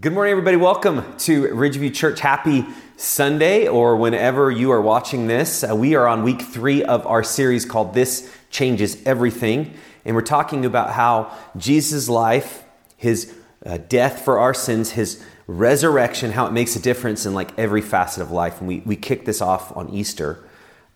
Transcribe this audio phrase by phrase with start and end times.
[0.00, 0.56] Good morning, everybody.
[0.56, 2.20] Welcome to Ridgeview Church.
[2.20, 2.64] Happy
[2.96, 5.64] Sunday, or whenever you are watching this.
[5.64, 9.74] Uh, we are on week three of our series called This Changes Everything.
[10.04, 12.62] And we're talking about how Jesus' life,
[12.96, 13.34] his
[13.66, 17.82] uh, death for our sins, his resurrection, how it makes a difference in like every
[17.82, 18.60] facet of life.
[18.60, 20.44] And we, we kick this off on Easter.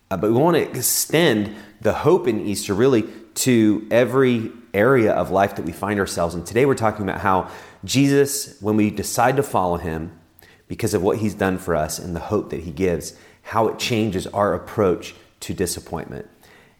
[0.09, 5.31] Uh, but we want to extend the hope in Easter really to every area of
[5.31, 6.43] life that we find ourselves in.
[6.43, 7.49] Today we're talking about how
[7.83, 10.17] Jesus, when we decide to follow him
[10.67, 13.77] because of what he's done for us and the hope that he gives, how it
[13.77, 16.27] changes our approach to disappointment.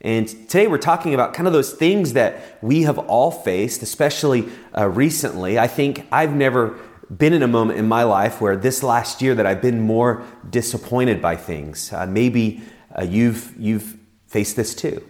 [0.01, 4.49] And today we're talking about kind of those things that we have all faced, especially
[4.77, 5.57] uh, recently.
[5.57, 6.77] I think I've never
[7.15, 10.25] been in a moment in my life where this last year that I've been more
[10.49, 11.93] disappointed by things.
[11.93, 12.61] Uh, maybe
[12.97, 15.03] uh, you've you've faced this too.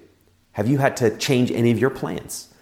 [0.52, 2.53] Have you had to change any of your plans?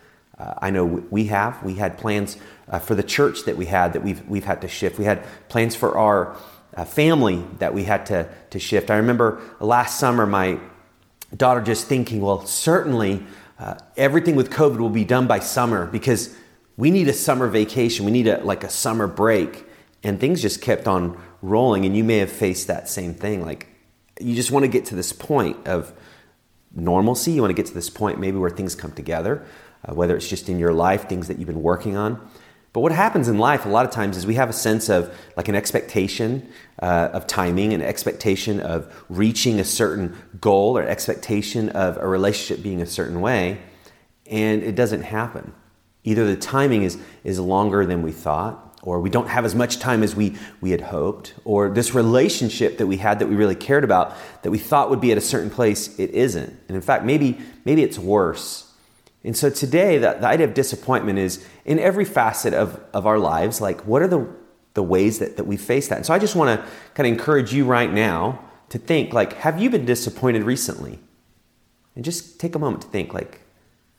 [0.42, 1.62] Uh, I know we have.
[1.62, 2.38] We had plans
[2.68, 4.98] uh, for the church that we had that we've, we've had to shift.
[4.98, 6.36] We had plans for our
[6.76, 8.90] uh, family that we had to, to shift.
[8.90, 10.58] I remember last summer my
[11.36, 13.24] daughter just thinking, well, certainly
[13.60, 16.36] uh, everything with COVID will be done by summer because
[16.76, 18.06] we need a summer vacation.
[18.06, 19.66] We need a, like a summer break.
[20.04, 21.86] And things just kept on rolling.
[21.86, 23.46] And you may have faced that same thing.
[23.46, 23.68] Like
[24.20, 25.94] you just want to get to this point of
[26.74, 27.34] normalcy.
[27.34, 29.46] You want to get to this point maybe where things come together
[29.88, 32.20] uh, whether it's just in your life, things that you've been working on.
[32.74, 35.14] But what happens in life a lot of times is we have a sense of
[35.36, 36.50] like an expectation
[36.82, 42.64] uh, of timing, an expectation of reaching a certain goal, or expectation of a relationship
[42.64, 43.62] being a certain way,
[44.26, 45.54] and it doesn't happen.
[46.04, 49.78] Either the timing is, is longer than we thought, or we don't have as much
[49.78, 53.54] time as we, we had hoped, or this relationship that we had that we really
[53.54, 56.50] cared about that we thought would be at a certain place, it isn't.
[56.68, 58.71] And in fact, maybe, maybe it's worse.
[59.24, 63.20] And so today, the, the idea of disappointment is in every facet of, of our
[63.20, 64.28] lives, like what are the,
[64.74, 65.98] the ways that, that we face that?
[65.98, 69.34] And so I just want to kind of encourage you right now to think, like,
[69.34, 71.00] have you been disappointed recently?
[71.96, 73.42] And just take a moment to think, like,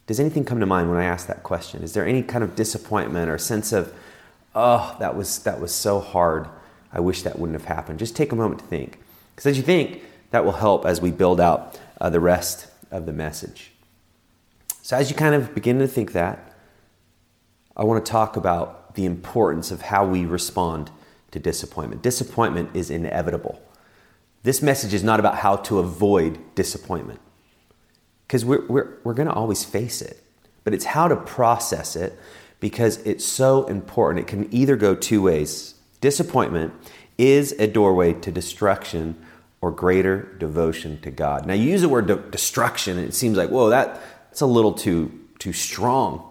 [0.07, 1.83] does anything come to mind when I ask that question?
[1.83, 3.95] Is there any kind of disappointment or sense of,
[4.55, 6.49] oh, that was, that was so hard.
[6.93, 7.99] I wish that wouldn't have happened.
[7.99, 8.99] Just take a moment to think.
[9.35, 13.07] Because as you think, that will help as we build out uh, the rest of
[13.07, 13.72] the message.
[14.85, 16.53] So, as you kind of begin to think that,
[17.77, 20.91] I want to talk about the importance of how we respond
[21.31, 22.03] to disappointment.
[22.03, 23.63] Disappointment is inevitable.
[24.43, 27.21] This message is not about how to avoid disappointment,
[28.27, 30.21] because we're, we're, we're going to always face it,
[30.65, 32.19] but it's how to process it
[32.59, 34.27] because it's so important.
[34.27, 35.75] It can either go two ways.
[36.01, 36.75] Disappointment
[37.19, 39.17] is a doorway to destruction
[39.61, 41.47] or greater devotion to God.
[41.47, 44.01] Now, you use the word de- destruction, and it seems like, whoa, that,
[44.33, 46.27] it's a little too, too strong.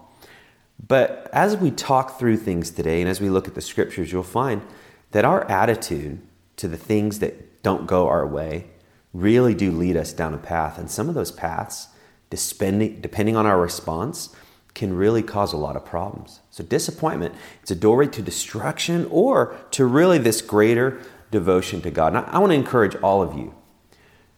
[0.88, 4.23] But as we talk through things today and as we look at the scriptures, you'll
[4.23, 4.63] find
[5.12, 6.19] that our attitude
[6.57, 8.66] to the things that don't go our way
[9.13, 10.79] really do lead us down a path.
[10.79, 11.89] And some of those paths,
[12.31, 14.35] depending on our response,
[14.73, 16.39] can really cause a lot of problems.
[16.50, 22.16] So, disappointment, it's a doorway to destruction or to really this greater devotion to God.
[22.16, 23.53] And I want to encourage all of you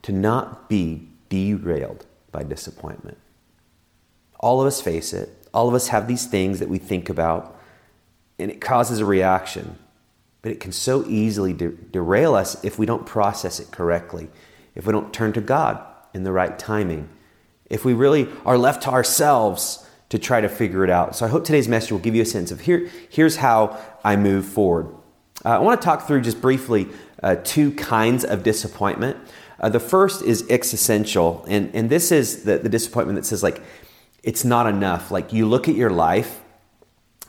[0.02, 3.20] to not be derailed by disappointment.
[4.40, 5.30] All of us face it.
[5.54, 7.60] All of us have these things that we think about,
[8.40, 9.78] and it causes a reaction.
[10.42, 14.30] But it can so easily de- derail us if we don't process it correctly,
[14.76, 15.82] if we don't turn to God
[16.14, 17.10] in the right timing,
[17.70, 21.16] if we really are left to ourselves to try to figure it out.
[21.16, 24.16] So I hope today's message will give you a sense of here, here's how I
[24.16, 24.88] move forward.
[25.46, 26.88] Uh, I want to talk through just briefly
[27.24, 29.18] uh, two kinds of disappointment.
[29.60, 33.62] Uh, the first is existential, and, and this is the, the disappointment that says, like,
[34.24, 35.12] it's not enough.
[35.12, 36.42] Like you look at your life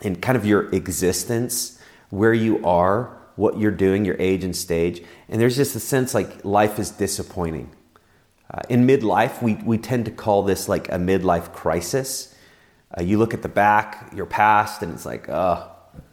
[0.01, 1.79] and kind of your existence,
[2.09, 6.13] where you are, what you're doing, your age and stage, and there's just a sense
[6.13, 7.69] like life is disappointing.
[8.49, 12.33] Uh, in midlife, we, we tend to call this like a midlife crisis.
[12.97, 15.69] Uh, you look at the back, your past, and it's like, oh,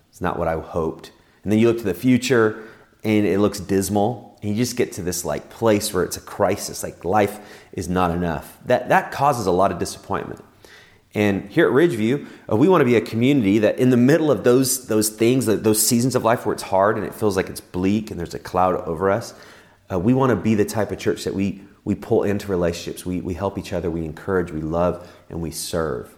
[0.08, 1.12] it's not what I hoped.
[1.44, 2.64] And then you look to the future,
[3.04, 4.38] and it looks dismal.
[4.42, 7.38] And you just get to this like place where it's a crisis, like life
[7.72, 8.58] is not enough.
[8.64, 10.42] That, that causes a lot of disappointment.
[11.14, 14.30] And here at Ridgeview, uh, we want to be a community that in the middle
[14.30, 17.50] of those, those things, those seasons of life where it's hard and it feels like
[17.50, 19.34] it's bleak and there's a cloud over us,
[19.92, 23.04] uh, we want to be the type of church that we, we pull into relationships.
[23.04, 26.16] We, we help each other, we encourage, we love, and we serve.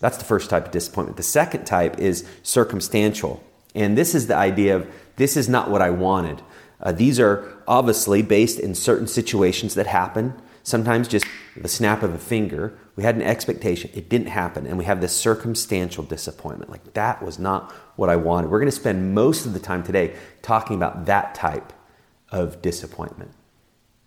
[0.00, 1.18] That's the first type of disappointment.
[1.18, 3.44] The second type is circumstantial.
[3.74, 6.40] And this is the idea of this is not what I wanted.
[6.80, 11.26] Uh, these are obviously based in certain situations that happen sometimes just
[11.56, 12.76] the snap of a finger.
[12.96, 16.70] We had an expectation, it didn't happen, and we have this circumstantial disappointment.
[16.70, 18.50] Like, that was not what I wanted.
[18.50, 21.72] We're going to spend most of the time today talking about that type
[22.30, 23.32] of disappointment.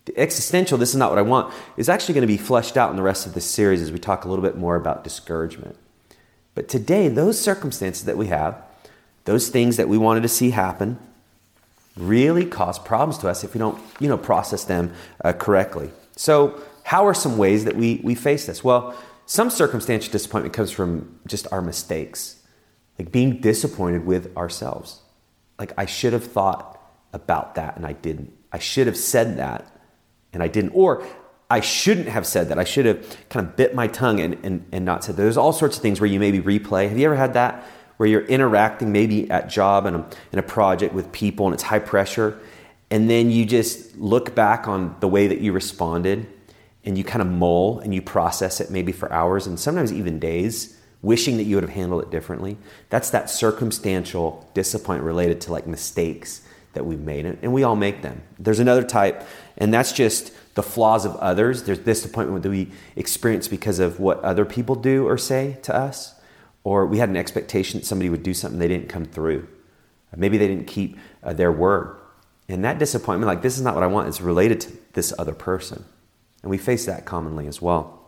[0.06, 2.90] The existential, this is not what I want, is actually going to be fleshed out
[2.90, 5.78] in the rest of this series as we talk a little bit more about discouragement.
[6.56, 8.62] But today, those circumstances that we have,
[9.26, 11.00] those things that we wanted to see happen,
[11.96, 15.92] really cause problems to us if we don't, you know, process them uh, correctly.
[16.16, 18.64] So, how are some ways that we, we face this?
[18.64, 18.96] Well,
[19.26, 22.42] some circumstantial disappointment comes from just our mistakes,
[23.00, 25.02] like being disappointed with ourselves.
[25.58, 26.80] Like, I should have thought
[27.14, 28.34] about that and I didn't.
[28.52, 29.66] I should have said that
[30.34, 30.72] and I didn't.
[30.72, 31.06] Or
[31.50, 32.58] I shouldn't have said that.
[32.58, 35.22] I should have kind of bit my tongue and, and, and not said that.
[35.22, 36.90] There's all sorts of things where you maybe replay.
[36.90, 37.64] Have you ever had that?
[37.98, 41.80] Where you're interacting maybe at job and in a project with people and it's high
[41.80, 42.40] pressure,
[42.94, 46.28] and then you just look back on the way that you responded
[46.86, 50.20] and you kind of mull and you process it maybe for hours and sometimes even
[50.20, 52.56] days, wishing that you would have handled it differently.
[52.92, 56.44] That's that circumstantial disappointment related to like mistakes
[56.74, 58.22] that we've made, and we all make them.
[58.38, 59.24] There's another type,
[59.58, 61.64] and that's just the flaws of others.
[61.64, 66.14] There's disappointment that we experience because of what other people do or say to us,
[66.64, 69.48] or we had an expectation that somebody would do something they didn't come through.
[70.16, 71.98] Maybe they didn't keep uh, their word.
[72.54, 75.34] And that disappointment, like, this is not what I want, is related to this other
[75.34, 75.84] person.
[76.44, 78.00] And we face that commonly as well.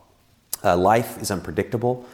[0.64, 2.06] Uh, life is unpredictable.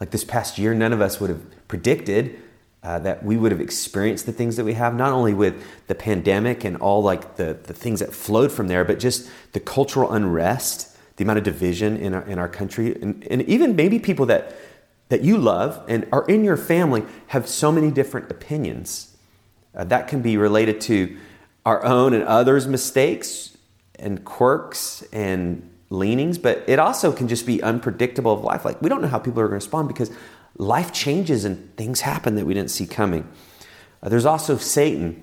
[0.00, 2.36] Like this past year, none of us would have predicted
[2.82, 5.94] uh, that we would have experienced the things that we have, not only with the
[5.94, 10.12] pandemic and all like the, the things that flowed from there, but just the cultural
[10.12, 14.26] unrest, the amount of division in our, in our country, and, and even maybe people
[14.26, 14.56] that,
[15.10, 19.16] that you love and are in your family have so many different opinions.
[19.76, 21.16] Uh, that can be related to
[21.68, 23.54] our own and others' mistakes
[23.98, 28.64] and quirks and leanings, but it also can just be unpredictable of life.
[28.64, 30.10] Like we don't know how people are going to respond because
[30.56, 33.30] life changes and things happen that we didn't see coming.
[34.02, 35.22] Uh, there's also Satan.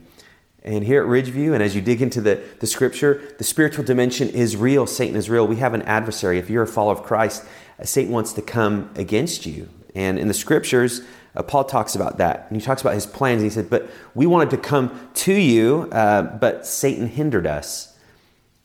[0.62, 4.30] And here at Ridgeview, and as you dig into the, the scripture, the spiritual dimension
[4.30, 4.86] is real.
[4.86, 5.48] Satan is real.
[5.48, 6.38] We have an adversary.
[6.38, 7.44] If you're a follower of Christ,
[7.80, 9.70] uh, Satan wants to come against you.
[9.96, 11.02] And in the scriptures,
[11.36, 12.46] uh, Paul talks about that.
[12.50, 13.42] And he talks about his plans.
[13.42, 17.98] He said, But we wanted to come to you, uh, but Satan hindered us.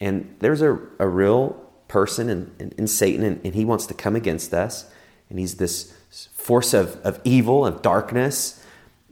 [0.00, 1.50] And there's a, a real
[1.88, 4.90] person in, in, in Satan, and, and he wants to come against us.
[5.28, 5.94] And he's this
[6.34, 8.64] force of, of evil, of darkness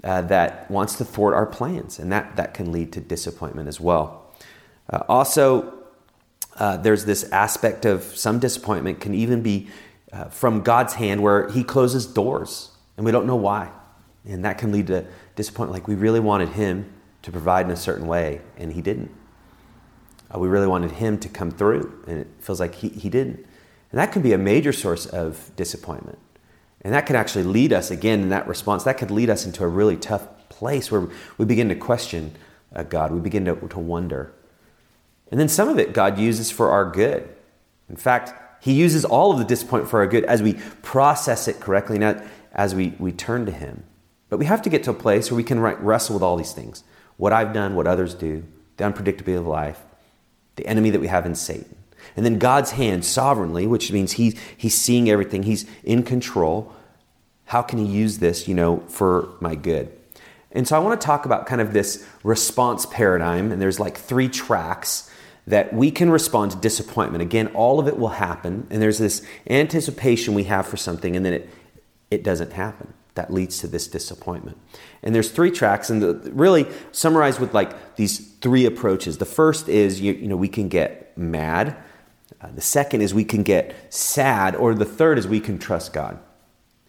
[0.03, 1.99] uh, that wants to thwart our plans.
[1.99, 4.33] And that, that can lead to disappointment as well.
[4.91, 5.75] Uh, also,
[6.57, 9.69] uh, there's this aspect of some disappointment can even be
[10.13, 13.71] uh, from God's hand where He closes doors and we don't know why.
[14.25, 15.07] And that can lead to
[15.37, 15.73] disappointment.
[15.73, 19.11] Like we really wanted Him to provide in a certain way and He didn't.
[20.35, 23.47] Uh, we really wanted Him to come through and it feels like He, he didn't.
[23.91, 26.19] And that can be a major source of disappointment.
[26.83, 29.65] And that can actually lead us, again, in that response, that could lead us into
[29.65, 32.35] a really tough place where we begin to question
[32.75, 33.13] uh, God.
[33.13, 34.33] We begin to, to wonder.
[35.31, 37.29] And then some of it God uses for our good.
[37.89, 41.61] In fact, He uses all of the disappointment for our good as we process it
[41.61, 42.23] correctly, not
[42.53, 43.85] as we, we turn to Him.
[44.29, 46.53] But we have to get to a place where we can wrestle with all these
[46.53, 46.85] things
[47.17, 48.45] what I've done, what others do,
[48.77, 49.81] the unpredictability of life,
[50.55, 51.77] the enemy that we have in Satan.
[52.17, 56.73] And then God's hand sovereignly, which means he, He's seeing everything, He's in control.
[57.47, 59.93] How can He use this, you know, for my good?
[60.53, 63.97] And so I want to talk about kind of this response paradigm, and there's like
[63.97, 65.11] three tracks
[65.49, 67.23] that we can respond to disappointment.
[67.23, 71.25] Again, all of it will happen, and there's this anticipation we have for something, and
[71.25, 71.51] then it,
[72.11, 72.93] it doesn't happen.
[73.15, 74.59] That leads to this disappointment.
[75.03, 79.17] And there's three tracks, and the, really summarized with like these three approaches.
[79.17, 81.77] The first is you, you know we can get mad,
[82.43, 85.95] uh, the second is we can get sad, or the third is we can trust
[85.95, 86.19] God.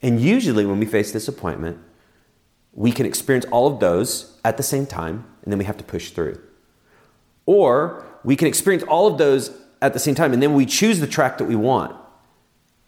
[0.02, 1.78] And usually, when we face disappointment,
[2.74, 5.84] we can experience all of those at the same time, and then we have to
[5.86, 6.40] push through.
[7.46, 11.00] Or we can experience all of those at the same time, and then we choose
[11.00, 11.96] the track that we want.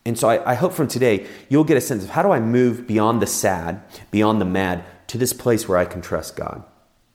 [0.06, 2.40] And so I, I, hope from today you'll get a sense of how do I
[2.40, 6.64] move beyond the sad, beyond the mad, to this place where I can trust God.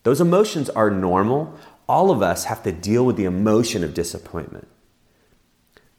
[0.05, 1.59] Those emotions are normal.
[1.89, 4.69] All of us have to deal with the emotion of disappointment.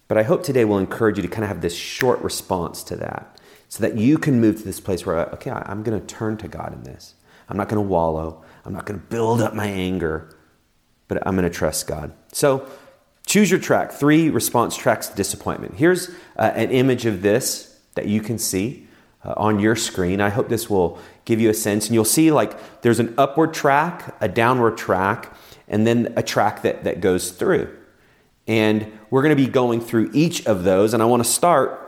[0.08, 2.96] But I hope today will encourage you to kind of have this short response to
[2.98, 6.38] that so that you can move to this place where, okay, I'm going to turn
[6.38, 7.16] to God in this.
[7.50, 8.44] I'm not going to wallow.
[8.64, 10.30] I'm not going to build up my anger,
[11.08, 12.12] but I'm going to trust God.
[12.32, 12.68] So
[13.26, 13.92] choose your track.
[13.92, 15.76] Three response tracks to disappointment.
[15.76, 18.88] Here's uh, an image of this that you can see
[19.24, 20.22] uh, on your screen.
[20.22, 21.88] I hope this will give you a sense.
[21.88, 25.36] And you'll see like there's an upward track, a downward track,
[25.68, 27.76] and then a track that, that goes through.
[28.48, 30.94] And we're going to be going through each of those.
[30.94, 31.84] And I want to start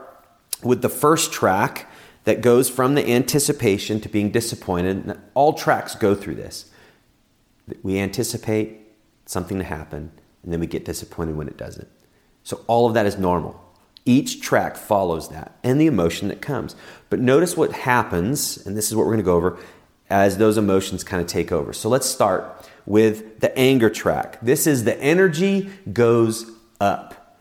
[0.62, 1.90] with the first track
[2.24, 5.04] that goes from the anticipation to being disappointed.
[5.06, 6.70] And All tracks go through this.
[7.82, 8.79] We anticipate
[9.30, 10.10] something to happen,
[10.42, 11.86] and then we get disappointed when it doesn't.
[12.42, 13.64] So all of that is normal.
[14.04, 16.74] Each track follows that and the emotion that comes.
[17.10, 19.58] But notice what happens, and this is what we're going to go over
[20.08, 21.72] as those emotions kind of take over.
[21.72, 24.40] So let's start with the anger track.
[24.42, 27.38] This is the energy goes up.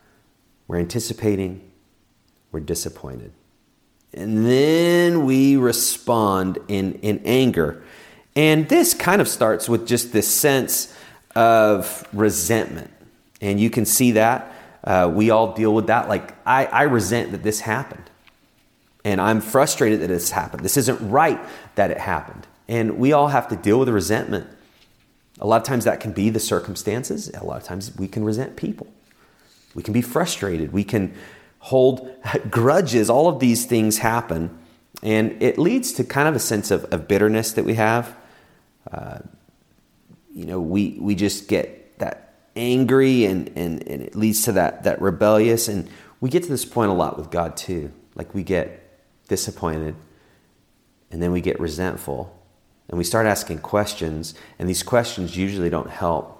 [0.67, 1.71] We're anticipating,
[2.51, 3.31] we're disappointed.
[4.13, 7.81] And then we respond in, in anger.
[8.35, 10.95] And this kind of starts with just this sense
[11.35, 12.91] of resentment.
[13.41, 14.53] And you can see that.
[14.83, 16.09] Uh, we all deal with that.
[16.09, 18.09] Like, I, I resent that this happened.
[19.05, 20.63] And I'm frustrated that it's happened.
[20.63, 21.39] This isn't right
[21.75, 22.47] that it happened.
[22.67, 24.47] And we all have to deal with the resentment.
[25.39, 27.31] A lot of times that can be the circumstances.
[27.33, 28.87] A lot of times we can resent people.
[29.73, 30.73] We can be frustrated.
[30.73, 31.13] We can
[31.59, 32.13] hold
[32.49, 33.09] grudges.
[33.09, 34.57] All of these things happen.
[35.01, 38.15] And it leads to kind of a sense of, of bitterness that we have.
[38.91, 39.19] Uh,
[40.33, 44.83] you know, we, we just get that angry and, and, and it leads to that,
[44.83, 45.67] that rebellious.
[45.67, 47.91] And we get to this point a lot with God too.
[48.15, 49.95] Like we get disappointed
[51.11, 52.35] and then we get resentful
[52.89, 54.33] and we start asking questions.
[54.57, 56.35] And these questions usually don't help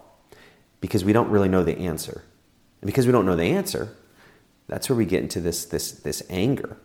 [0.82, 2.24] because we don't really know the answer.
[2.82, 3.96] And because we don't know the answer,
[4.68, 6.78] that's where we get into this, this, this anger.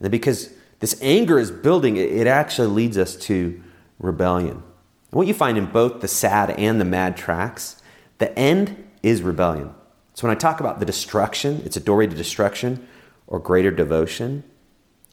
[0.00, 3.62] And because this anger is building, it actually leads us to
[3.98, 4.62] rebellion.
[5.10, 7.82] What you find in both the sad and the mad tracks,
[8.18, 9.74] the end is rebellion.
[10.14, 12.86] So when I talk about the destruction, it's a doorway to destruction
[13.26, 14.44] or greater devotion.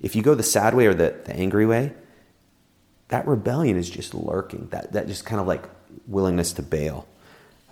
[0.02, 1.94] If you go the sad way or the, the angry way,
[3.08, 5.64] that rebellion is just lurking, that, that just kind of like
[6.08, 7.08] willingness to bail.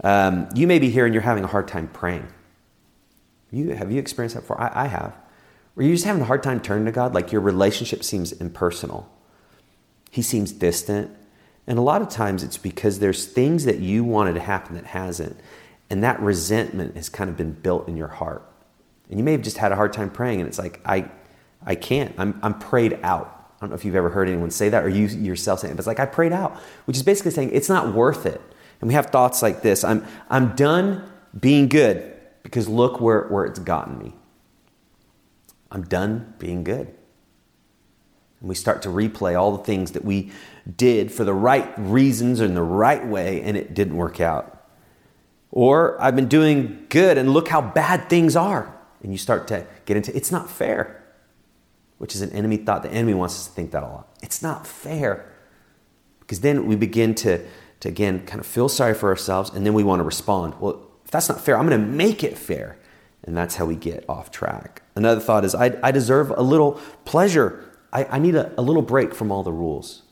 [0.03, 2.27] Um, you may be here and you're having a hard time praying.
[3.51, 4.59] You, have you experienced that before?
[4.59, 5.15] I, I have.
[5.73, 9.11] Where you're just having a hard time turning to God, like your relationship seems impersonal.
[10.09, 11.11] He seems distant.
[11.67, 14.85] And a lot of times it's because there's things that you wanted to happen that
[14.85, 15.39] hasn't.
[15.89, 18.43] And that resentment has kind of been built in your heart.
[19.09, 21.09] And you may have just had a hard time praying, and it's like, I,
[21.63, 22.13] I can't.
[22.17, 23.31] I'm, I'm prayed out.
[23.57, 25.75] I don't know if you've ever heard anyone say that or you yourself saying it,
[25.75, 28.41] but it's like, I prayed out, which is basically saying it's not worth it.
[28.81, 33.45] And we have thoughts like this I'm, I'm done being good because look where, where
[33.45, 34.13] it's gotten me.
[35.71, 36.93] I'm done being good.
[38.39, 40.31] And we start to replay all the things that we
[40.75, 44.63] did for the right reasons and the right way, and it didn't work out.
[45.51, 48.75] Or I've been doing good, and look how bad things are.
[49.03, 51.03] And you start to get into it's not fair,
[51.97, 52.83] which is an enemy thought.
[52.83, 54.07] The enemy wants us to think that a lot.
[54.21, 55.31] It's not fair.
[56.19, 57.45] Because then we begin to,
[57.81, 60.55] to again, kind of feel sorry for ourselves, and then we want to respond.
[60.59, 62.77] Well, if that's not fair, I'm going to make it fair.
[63.23, 64.81] And that's how we get off track.
[64.95, 66.73] Another thought is I, I deserve a little
[67.05, 67.63] pleasure.
[67.91, 70.03] I, I need a, a little break from all the rules.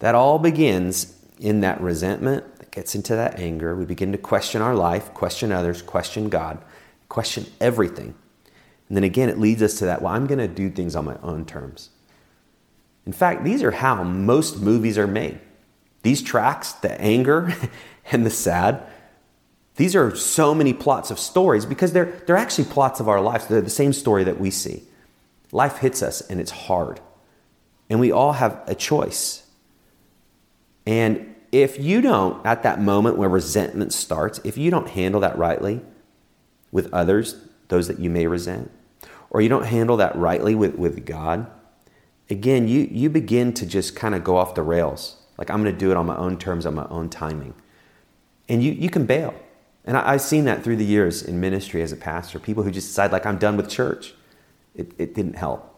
[0.00, 3.74] That all begins in that resentment that gets into that anger.
[3.74, 6.62] We begin to question our life, question others, question God,
[7.08, 8.14] question everything.
[8.88, 11.04] And then again, it leads us to that, well, I'm going to do things on
[11.04, 11.90] my own terms.
[13.04, 15.40] In fact, these are how most movies are made.
[16.02, 17.54] These tracks, the anger
[18.12, 18.82] and the sad,
[19.76, 23.46] these are so many plots of stories because they're, they're actually plots of our lives.
[23.46, 24.82] They're the same story that we see.
[25.52, 27.00] Life hits us and it's hard.
[27.88, 29.45] And we all have a choice.
[30.86, 35.36] And if you don't, at that moment where resentment starts, if you don't handle that
[35.36, 35.80] rightly
[36.70, 37.36] with others,
[37.68, 38.70] those that you may resent,
[39.30, 41.50] or you don't handle that rightly with, with God,
[42.30, 45.16] again, you, you begin to just kind of go off the rails.
[45.38, 47.54] Like, I'm going to do it on my own terms, on my own timing.
[48.48, 49.34] And you, you can bail.
[49.84, 52.38] And I, have seen that through the years in ministry as a pastor.
[52.38, 54.14] People who just decide, like, I'm done with church.
[54.74, 55.72] It, it didn't help.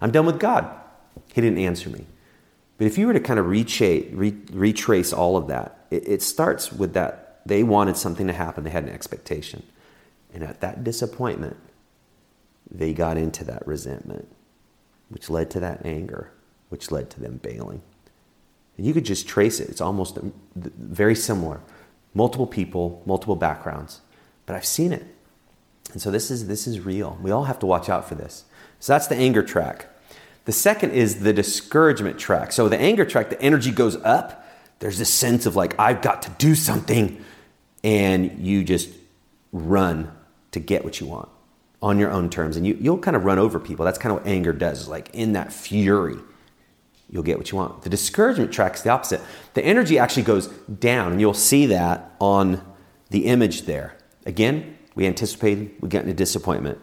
[0.00, 0.70] I'm done with God.
[1.32, 2.06] He didn't answer me.
[2.80, 6.94] But if you were to kind of retrace, all of that, it, it starts with
[6.94, 9.64] that they wanted something to happen, they had an expectation.
[10.32, 11.58] And at that disappointment,
[12.70, 14.34] they got into that resentment,
[15.10, 16.32] which led to that anger,
[16.70, 17.82] which led to them bailing.
[18.78, 19.68] And you could just trace it.
[19.68, 21.60] It's almost um, very similar
[22.14, 24.00] multiple people, multiple backgrounds,
[24.46, 25.04] but I've seen it.
[25.92, 27.18] And so this is this is real.
[27.20, 28.44] We all have to watch out for this.
[28.78, 29.90] So that's the anger track.
[30.44, 32.52] The second is the discouragement track.
[32.52, 34.46] So the anger track, the energy goes up.
[34.78, 37.22] There's this sense of like I've got to do something
[37.84, 38.90] and you just
[39.52, 40.12] run
[40.52, 41.28] to get what you want
[41.82, 43.84] on your own terms and you, you'll kind of run over people.
[43.84, 44.88] That's kind of what anger does.
[44.88, 46.16] Like in that fury,
[47.10, 47.82] you'll get what you want.
[47.82, 49.20] The discouragement track is the opposite.
[49.54, 52.62] The energy actually goes down, and you'll see that on
[53.10, 53.96] the image there.
[54.26, 56.78] Again, we anticipated, we get into disappointment.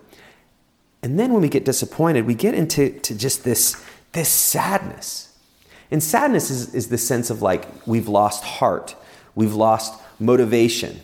[1.04, 5.38] And then when we get disappointed, we get into to just this, this sadness.
[5.92, 8.96] And sadness is, is the sense of like we've lost heart,
[9.36, 11.00] we've lost motivation.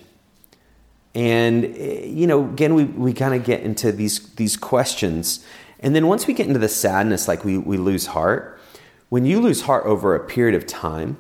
[1.15, 5.45] And, eh, you know, again, we, we kind of get into these, these questions.
[5.79, 8.59] And then once we get into the sadness, like we, we lose heart,
[9.09, 11.17] when you lose heart over a period of time,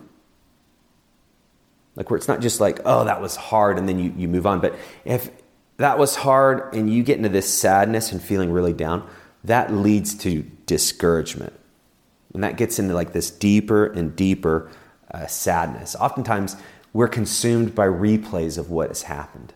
[1.95, 4.47] like where it's not just like, oh, that was hard, and then you, you move
[4.47, 4.59] on.
[4.59, 4.75] But
[5.05, 5.29] if
[5.77, 9.07] that was hard and you get into this sadness and feeling really down,
[9.43, 11.53] that leads to discouragement.
[12.33, 14.71] And that gets into like this deeper and deeper
[15.11, 15.95] uh, sadness.
[15.95, 16.55] Oftentimes,
[16.93, 19.53] we're consumed by replays of what has happened.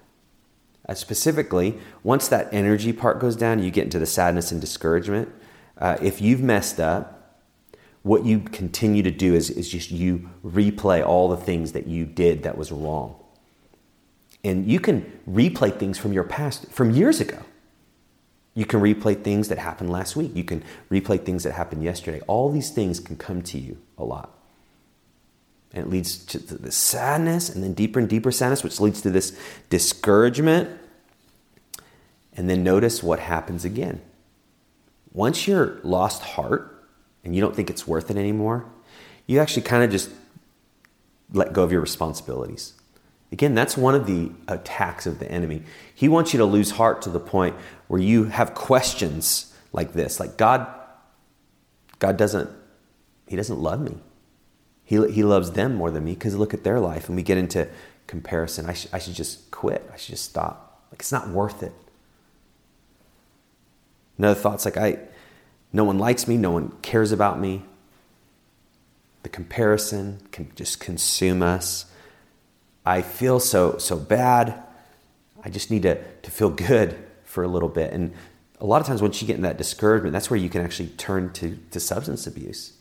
[0.89, 5.29] Uh, specifically, once that energy part goes down, you get into the sadness and discouragement.
[5.77, 7.13] Uh, if you've messed up,
[8.03, 12.05] what you continue to do is, is just you replay all the things that you
[12.05, 13.15] did that was wrong.
[14.43, 17.43] And you can replay things from your past, from years ago.
[18.53, 20.31] You can replay things that happened last week.
[20.35, 22.21] You can replay things that happened yesterday.
[22.27, 24.33] All these things can come to you a lot.
[25.73, 29.11] And it leads to the sadness and then deeper and deeper sadness, which leads to
[29.11, 29.37] this
[29.69, 30.69] discouragement.
[32.33, 34.01] And then notice what happens again.
[35.11, 36.73] Once you're lost heart,
[37.27, 38.65] and you don't think it's worth it anymore,
[39.25, 40.09] you actually kind of just
[41.33, 42.73] let go of your responsibilities.
[43.31, 45.63] Again, that's one of the attacks of the enemy.
[45.93, 47.55] He wants you to lose heart to the point
[47.87, 50.67] where you have questions like this, like God
[51.99, 52.49] God doesn't
[53.27, 53.97] he doesn't love me.
[54.85, 57.37] He, he loves them more than me because look at their life and we get
[57.37, 57.67] into
[58.07, 58.67] comparison.
[58.67, 59.89] I, sh- I should just quit.
[59.93, 60.81] I should just stop.
[60.91, 61.73] Like it's not worth it.
[64.17, 64.99] Another thought's like I
[65.73, 67.63] no one likes me, no one cares about me.
[69.23, 71.85] The comparison can just consume us.
[72.87, 74.63] I feel so so bad.
[75.43, 77.93] I just need to, to feel good for a little bit.
[77.93, 78.13] And
[78.59, 80.89] a lot of times once you get in that discouragement, that's where you can actually
[80.89, 82.73] turn to, to substance abuse.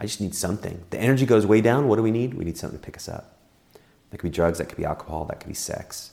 [0.00, 0.82] I just need something.
[0.90, 1.88] The energy goes way down.
[1.88, 2.34] What do we need?
[2.34, 3.38] We need something to pick us up.
[4.10, 6.12] That could be drugs, that could be alcohol, that could be sex.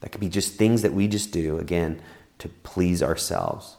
[0.00, 2.00] That could be just things that we just do, again,
[2.38, 3.76] to please ourselves.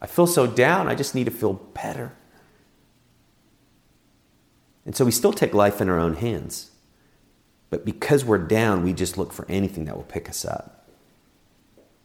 [0.00, 2.12] I feel so down, I just need to feel better.
[4.84, 6.71] And so we still take life in our own hands.
[7.72, 10.86] But because we're down, we just look for anything that will pick us up.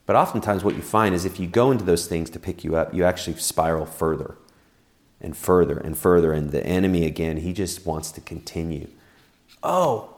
[0.06, 2.78] But oftentimes, what you find is if you go into those things to pick you
[2.78, 4.38] up, you actually spiral further
[5.20, 6.32] and further and further.
[6.32, 8.88] And the enemy, again, he just wants to continue.
[9.62, 10.16] Oh,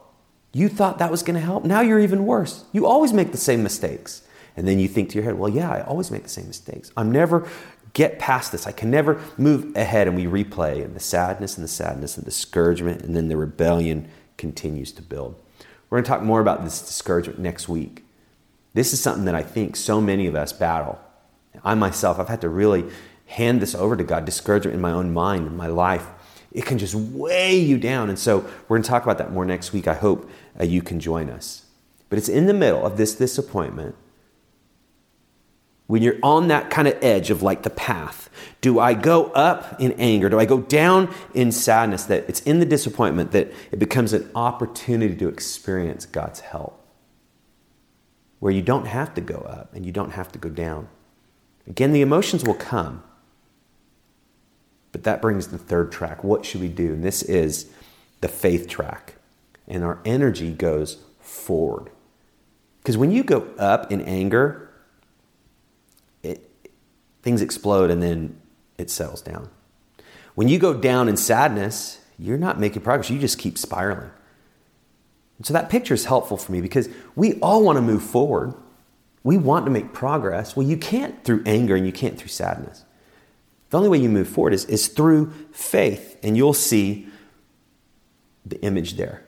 [0.54, 1.66] you thought that was going to help?
[1.66, 2.66] Now you're even worse.
[2.72, 4.22] You always make the same mistakes.
[4.56, 6.92] And then you think to your head, well, yeah, I always make the same mistakes.
[6.96, 7.50] I'm never
[7.94, 8.68] get past this.
[8.68, 10.08] I can never move ahead.
[10.08, 13.02] And we replay and the sadness and the sadness and the discouragement.
[13.02, 15.40] And then the rebellion continues to build.
[15.90, 18.04] We're going to talk more about this discouragement next week.
[18.74, 21.00] This is something that I think so many of us battle.
[21.64, 22.86] I myself, I've had to really
[23.28, 26.08] hand this over to God, discouragement in my own mind, in my life.
[26.52, 28.10] It can just weigh you down.
[28.10, 29.88] And so we're going to talk about that more next week.
[29.88, 31.66] I hope uh, you can join us.
[32.10, 33.96] But it's in the middle of this disappointment
[35.90, 38.30] when you're on that kind of edge of like the path
[38.62, 40.30] do i go up in anger?
[40.30, 44.30] Do i go down in sadness that it's in the disappointment that it becomes an
[44.36, 46.86] opportunity to experience god's help?
[48.40, 50.90] Where you don't have to go up and you don't have to go down.
[51.68, 53.04] Again the emotions will come
[54.92, 56.24] but that brings the third track.
[56.24, 56.94] What should we do?
[56.94, 57.72] And this is
[58.22, 59.16] the faith track.
[59.68, 61.92] And our energy goes forward.
[62.80, 64.69] Because when you go up in anger
[67.30, 68.36] things explode and then
[68.80, 69.48] it settles down.
[70.34, 73.12] When you go down in sadness, you're not making progress.
[73.12, 74.10] You just keep spiraling.
[75.38, 78.56] And so that picture is helpful for me because we all want to move forward.
[79.24, 80.56] We want to make progress.
[80.56, 82.84] Well, you can't through anger and you can't through sadness.
[83.70, 87.08] The only way you move forward is, is through faith, and you'll see
[88.44, 89.24] the image there.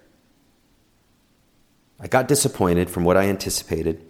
[2.00, 4.04] I got disappointed from what I anticipated.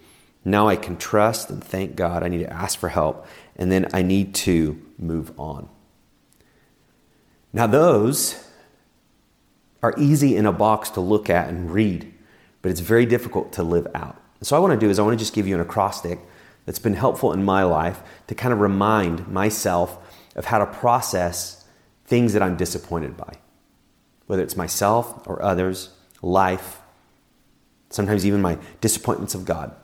[0.46, 2.24] Now I can trust and thank God.
[2.24, 3.28] I need to ask for help
[3.62, 5.70] and then I need to move on.
[7.54, 8.44] Now, those
[9.84, 12.12] are easy in a box to look at and read,
[12.64, 14.20] but it's very difficult to live out.
[14.42, 16.18] So, what I want to do is I want to just give you an acrostic
[16.66, 19.96] that's been helpful in my life to kind of remind myself
[20.36, 21.64] of how to process
[22.06, 23.36] things that I'm disappointed by,
[24.26, 25.92] whether it's myself or others,
[26.24, 26.82] life,
[27.92, 29.76] sometimes even my disappointments of God.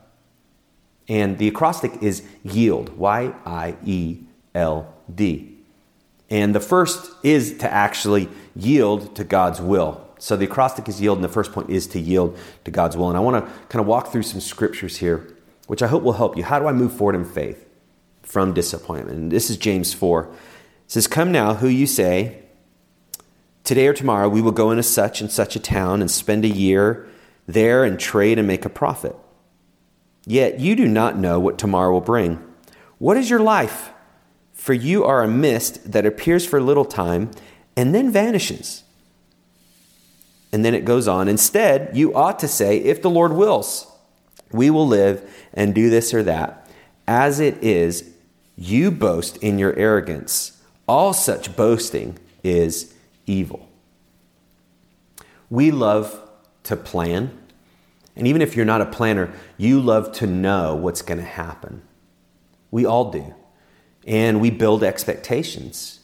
[1.07, 4.19] And the acrostic is yield, Y I E
[4.53, 5.53] L D.
[6.29, 10.03] And the first is to actually yield to God's will.
[10.19, 13.07] So the acrostic is yield, and the first point is to yield to God's will.
[13.07, 16.13] And I want to kind of walk through some scriptures here which I hope will
[16.13, 16.43] help you.
[16.43, 17.65] How do I move forward in faith
[18.23, 19.17] from disappointment?
[19.17, 20.23] And this is James 4.
[20.23, 20.31] It
[20.87, 22.43] says, Come now, who you say,
[23.63, 26.49] today or tomorrow we will go into such and such a town and spend a
[26.49, 27.07] year
[27.45, 29.15] there and trade and make a profit.
[30.27, 32.43] Yet you do not know what tomorrow will bring.
[32.97, 33.91] What is your life?
[34.53, 37.31] For you are a mist that appears for a little time
[37.77, 38.83] and then vanishes.
[40.51, 41.29] And then it goes on.
[41.29, 43.89] Instead, you ought to say, If the Lord wills,
[44.51, 46.69] we will live and do this or that.
[47.07, 48.11] As it is,
[48.57, 50.61] you boast in your arrogance.
[50.89, 52.93] All such boasting is
[53.25, 53.69] evil.
[55.49, 56.19] We love
[56.63, 57.37] to plan
[58.17, 61.83] and even if you're not a planner, you love to know what's going to happen.
[62.71, 63.35] We all do.
[64.05, 65.99] And we build expectations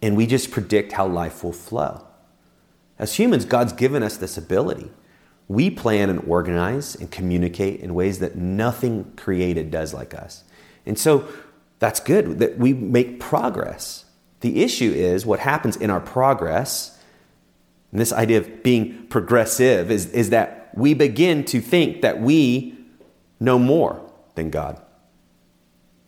[0.00, 2.06] and we just predict how life will flow.
[2.98, 4.90] As humans, God's given us this ability.
[5.48, 10.44] We plan and organize and communicate in ways that nothing created does like us.
[10.86, 11.28] And so
[11.80, 14.04] that's good that we make progress.
[14.40, 16.98] The issue is what happens in our progress,
[17.90, 22.78] and this idea of being progressive is, is that we begin to think that we
[23.40, 24.00] know more
[24.34, 24.80] than God.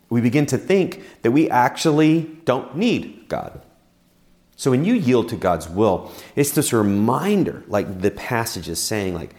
[0.09, 3.61] We begin to think that we actually don't need God.
[4.55, 9.13] So when you yield to God's will, it's this reminder, like the passage is saying,
[9.13, 9.33] like,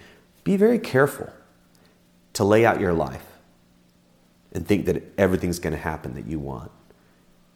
[0.45, 1.31] be very careful
[2.33, 3.25] to lay out your life
[4.53, 6.71] and think that everything's going to happen that you want.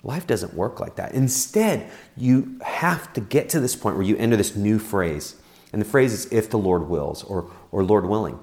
[0.02, 1.12] Life doesn't work like that.
[1.12, 5.36] Instead, you have to get to this point where you enter this new phrase
[5.76, 8.38] and the phrase is if the Lord wills or, or Lord willing.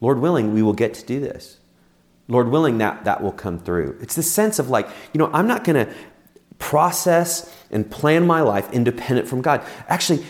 [0.00, 1.58] Lord willing, we will get to do this.
[2.26, 3.98] Lord willing, that, that will come through.
[4.00, 5.92] It's the sense of like, you know, I'm not going to
[6.58, 9.62] process and plan my life independent from God.
[9.88, 10.24] Actually,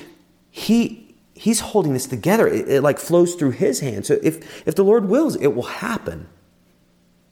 [0.50, 2.48] He He's holding this together.
[2.48, 4.06] It, it like flows through His hand.
[4.06, 6.26] So if, if the Lord wills, it will happen.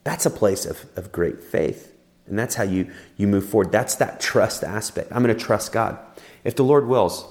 [0.05, 1.92] That's a place of, of great faith.
[2.29, 3.72] And that's how you, you move forward.
[3.72, 5.11] That's that trust aspect.
[5.11, 5.98] I'm going to trust God.
[6.44, 7.27] If the Lord wills,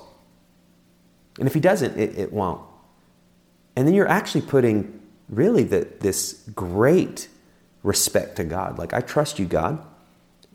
[1.38, 2.62] and if he doesn't, it, it won't.
[3.76, 7.28] And then you're actually putting really the, this great
[7.84, 8.78] respect to God.
[8.80, 9.84] Like, I trust you, God.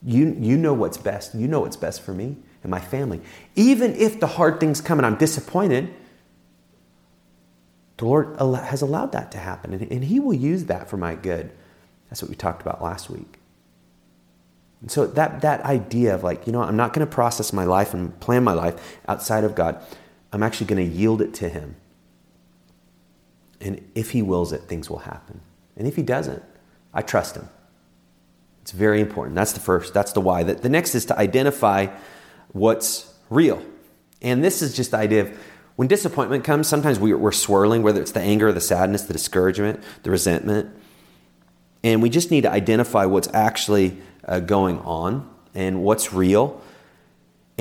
[0.04, 1.34] You, you know what's best.
[1.34, 3.20] You know what's best for me and my family.
[3.54, 5.94] Even if the hard things come and I'm disappointed,
[7.98, 11.14] the Lord has allowed that to happen, and, and He will use that for my
[11.14, 11.52] good.
[12.08, 13.38] That's what we talked about last week.
[14.80, 17.64] And so that, that idea of like, you know, I'm not going to process my
[17.64, 19.80] life and plan my life outside of God.
[20.32, 21.76] I'm actually going to yield it to Him.
[23.60, 25.40] And if He wills it, things will happen.
[25.76, 26.42] And if He doesn't,
[26.92, 27.48] I trust Him.
[28.62, 29.34] It's very important.
[29.34, 30.44] That's the first, that's the why.
[30.44, 31.88] The, next is to identify
[32.52, 33.62] what's real.
[34.20, 35.38] And this is just the idea of
[35.76, 39.82] when disappointment comes, sometimes we, we're swirling, whether it's the anger, the sadness, the discouragement,
[40.04, 40.70] the resentment.
[41.82, 46.62] And we just need to identify what's actually uh, going on and what's real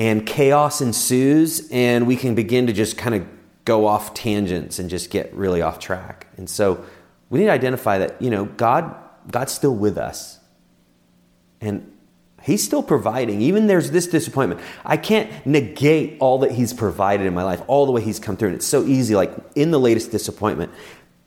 [0.02, 3.24] and chaos ensues, and we can begin to just kind of
[3.64, 6.26] go off tangents and just get really off track.
[6.36, 6.84] And so
[7.30, 8.96] we need to identify that, you know, God,
[9.30, 10.40] God's still with us.
[11.60, 11.88] And
[12.42, 13.42] He's still providing.
[13.42, 14.60] Even there's this disappointment.
[14.84, 18.36] I can't negate all that He's provided in my life, all the way He's come
[18.36, 18.48] through.
[18.48, 20.72] And it's so easy, like in the latest disappointment,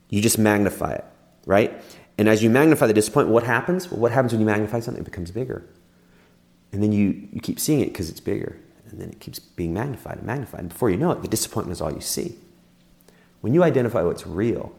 [0.09, 1.05] you just magnify it,
[1.45, 1.81] right?
[2.17, 3.89] And as you magnify the disappointment, what happens?
[3.89, 5.01] Well, what happens when you magnify something?
[5.01, 5.65] It becomes bigger.
[6.73, 8.59] And then you, you keep seeing it because it's bigger.
[8.89, 10.61] And then it keeps being magnified and magnified.
[10.61, 12.35] And before you know it, the disappointment is all you see.
[13.41, 14.73] When you identify what's real,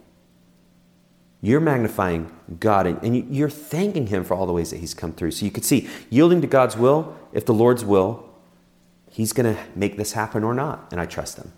[1.40, 5.33] you're magnifying God and, you're thanking Him for all the ways that He's come through.
[5.33, 8.29] So you could see, yielding to God's will, if the Lord's will,
[9.11, 10.88] He's going to make this happen or not.
[10.90, 11.53] And I trust Him.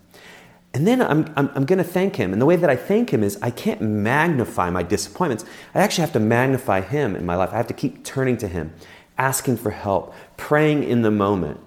[0.73, 2.31] And then I'm, I'm, I'm going to thank Him.
[2.31, 5.45] And the way that I thank Him is I can't magnify my disappointments.
[5.73, 7.49] I actually have to magnify Him in my life.
[7.51, 8.73] I have to keep turning to Him
[9.19, 11.59] asking for help, praying in the moment.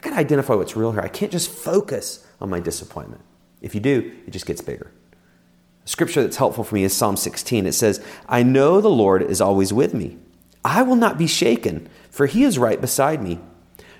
[0.00, 1.02] I got to identify what's real here.
[1.02, 3.20] I can't just focus on my disappointment.
[3.60, 4.90] If you do, it just gets bigger.
[5.84, 7.66] A scripture that's helpful for me is Psalm 16.
[7.66, 10.16] It says, I know the Lord is always with me.
[10.64, 13.40] I will not be shaken, for he is right beside me.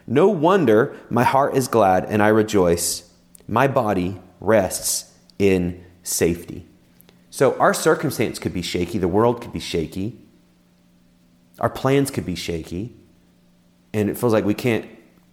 [0.06, 3.12] No wonder my heart is glad and I rejoice.
[3.46, 6.66] My body rests in safety.
[7.28, 10.18] So our circumstance could be shaky, the world could be shaky,
[11.58, 12.96] our plans could be shaky,
[13.92, 14.86] and it feels like we can't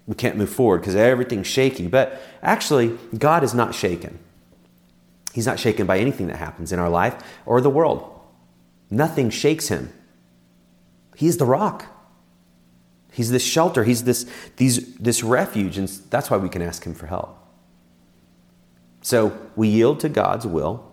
[0.07, 1.87] we can't move forward because everything's shaky.
[1.87, 4.17] But actually, God is not shaken.
[5.33, 8.09] He's not shaken by anything that happens in our life or the world.
[8.89, 9.91] Nothing shakes him.
[11.15, 11.85] He's the rock.
[13.11, 13.83] He's this shelter.
[13.83, 15.77] He's this, these, this refuge.
[15.77, 17.37] And that's why we can ask him for help.
[19.01, 20.89] So we yield to God's will.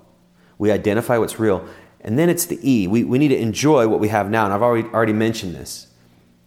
[0.59, 1.67] We identify what's real.
[2.01, 2.87] And then it's the E.
[2.87, 4.45] We, we need to enjoy what we have now.
[4.45, 5.87] And I've already, already mentioned this.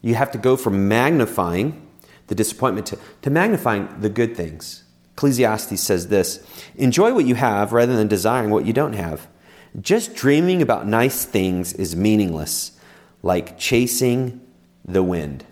[0.01, 1.86] You have to go from magnifying
[2.27, 4.83] the disappointment to, to magnifying the good things.
[5.13, 9.27] Ecclesiastes says this Enjoy what you have rather than desiring what you don't have.
[9.79, 12.71] Just dreaming about nice things is meaningless,
[13.23, 14.41] like chasing
[14.85, 15.45] the wind.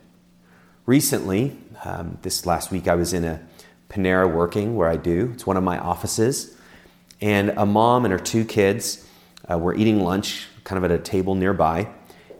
[0.85, 3.41] Recently, um, this last week, I was in a
[3.89, 5.31] Panera working where I do.
[5.33, 6.55] It's one of my offices.
[7.21, 9.07] And a mom and her two kids
[9.49, 11.87] uh, were eating lunch kind of at a table nearby.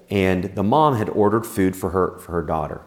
[0.10, 2.82] And the mom had ordered food for her, for her daughter.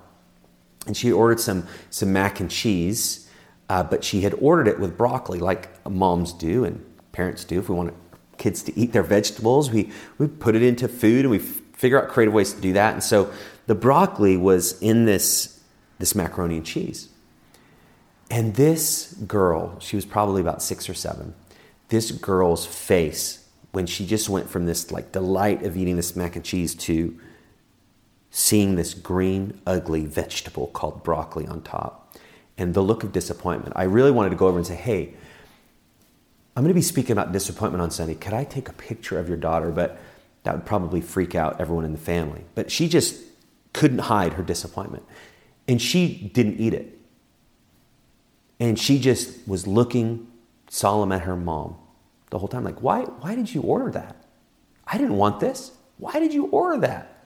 [0.89, 3.29] And she ordered some, some mac and cheese
[3.69, 7.59] uh, but she had ordered it with broccoli, like moms do and parents do.
[7.59, 7.95] If we want
[8.39, 12.09] kids to eat their vegetables, we, we put it into food and we figure out
[12.09, 12.95] creative ways to do that.
[12.95, 13.31] And so
[13.67, 15.61] the broccoli was in this,
[15.99, 17.09] this macaroni and cheese.
[18.31, 21.35] And this girl, she was probably about six or seven,
[21.89, 26.37] this girl's face when she just went from this like delight of eating this mac
[26.37, 27.19] and cheese to
[28.31, 32.17] seeing this green, ugly vegetable called broccoli on top
[32.59, 33.73] and the look of disappointment.
[33.77, 35.15] I really wanted to go over and say, hey,
[36.57, 38.17] I'm going to be speaking about disappointment on Sunday.
[38.17, 39.71] Could I take a picture of your daughter?
[39.71, 40.01] But
[40.43, 42.45] that would probably freak out everyone in the family.
[42.57, 43.17] But she just
[43.73, 45.05] couldn't hide her disappointment.
[45.69, 46.99] And she didn't eat it.
[48.59, 50.27] And she just was looking
[50.69, 51.77] solemn at her mom
[52.31, 52.65] the whole time.
[52.65, 54.17] Like, why, why did you order that?
[54.85, 55.73] I didn't want this.
[55.99, 57.18] Why did you order that?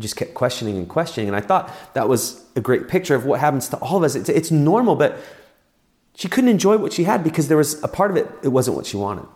[0.00, 1.28] Just kept questioning and questioning.
[1.28, 4.14] And I thought that was a great picture of what happens to all of us.
[4.14, 5.18] It's, it's normal, but
[6.16, 8.76] she couldn't enjoy what she had because there was a part of it, it wasn't
[8.76, 9.26] what she wanted.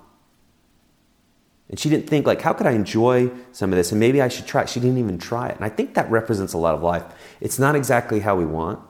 [1.69, 3.93] And she didn't think, like, how could I enjoy some of this?
[3.93, 4.71] And maybe I should try it.
[4.71, 5.57] She didn't even try it.
[5.57, 7.05] And I think that represents a lot of life.
[7.41, 8.81] It's not exactly how we want,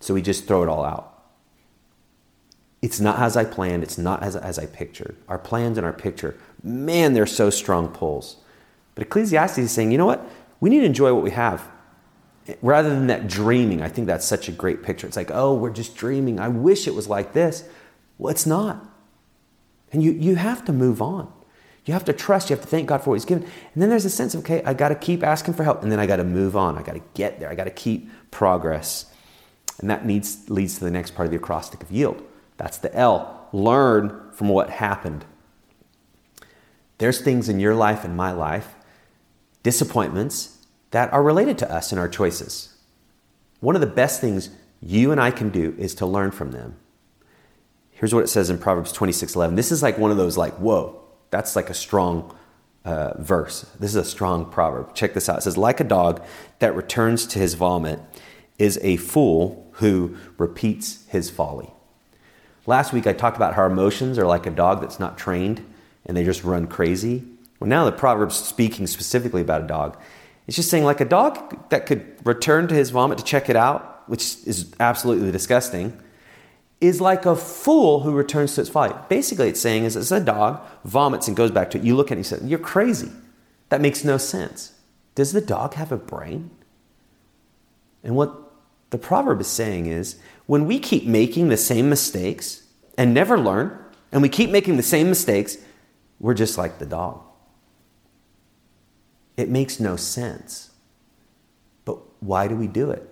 [0.00, 1.10] so we just throw it all out.
[2.80, 5.16] It's not as I planned, it's not as, as I pictured.
[5.28, 8.38] Our plans and our picture, man, they're so strong pulls.
[8.94, 10.28] But Ecclesiastes is saying, you know what?
[10.62, 11.68] We need to enjoy what we have
[12.62, 13.82] rather than that dreaming.
[13.82, 15.08] I think that's such a great picture.
[15.08, 16.38] It's like, oh, we're just dreaming.
[16.38, 17.64] I wish it was like this.
[18.16, 18.88] Well, it's not.
[19.90, 21.32] And you, you have to move on.
[21.84, 22.48] You have to trust.
[22.48, 23.42] You have to thank God for what He's given.
[23.42, 25.82] And then there's a sense of, okay, I got to keep asking for help.
[25.82, 26.78] And then I got to move on.
[26.78, 27.50] I got to get there.
[27.50, 29.06] I got to keep progress.
[29.80, 32.22] And that needs, leads to the next part of the acrostic of yield.
[32.56, 33.48] That's the L.
[33.52, 35.24] Learn from what happened.
[36.98, 38.76] There's things in your life and my life
[39.64, 40.51] disappointments
[40.92, 42.74] that are related to us and our choices.
[43.60, 44.50] One of the best things
[44.80, 46.76] you and I can do is to learn from them.
[47.90, 49.56] Here's what it says in Proverbs 26:11.
[49.56, 51.00] This is like one of those like, whoa,
[51.30, 52.34] that's like a strong
[52.84, 53.62] uh, verse.
[53.78, 54.94] This is a strong proverb.
[54.94, 55.38] Check this out.
[55.38, 56.22] It says, like a dog
[56.58, 58.00] that returns to his vomit
[58.58, 61.70] is a fool who repeats his folly.
[62.66, 65.64] Last week I talked about how emotions are like a dog that's not trained
[66.06, 67.24] and they just run crazy.
[67.60, 69.96] Well, now the proverb's speaking specifically about a dog.
[70.46, 73.56] It's just saying, like a dog that could return to his vomit to check it
[73.56, 75.98] out, which is absolutely disgusting,
[76.80, 78.92] is like a fool who returns to its folly.
[79.08, 81.84] Basically, it's saying is it's a dog vomits and goes back to it.
[81.84, 83.10] You look at it and you say, You're crazy.
[83.68, 84.72] That makes no sense.
[85.14, 86.50] Does the dog have a brain?
[88.02, 88.52] And what
[88.90, 92.64] the proverb is saying is when we keep making the same mistakes
[92.98, 93.78] and never learn,
[94.10, 95.56] and we keep making the same mistakes,
[96.20, 97.22] we're just like the dog.
[99.36, 100.70] It makes no sense.
[101.84, 103.08] But why do we do it?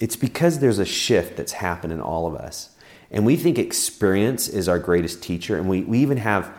[0.00, 2.70] It's because there's a shift that's happened in all of us.
[3.10, 5.56] And we think experience is our greatest teacher.
[5.56, 6.52] And we, we even have,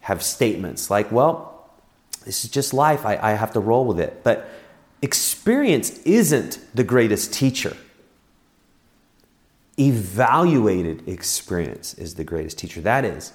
[0.00, 1.70] have statements like, well,
[2.24, 3.04] this is just life.
[3.04, 4.24] I, I have to roll with it.
[4.24, 4.48] But
[5.00, 7.76] experience isn't the greatest teacher.
[9.78, 12.80] Evaluated experience is the greatest teacher.
[12.80, 13.32] That is,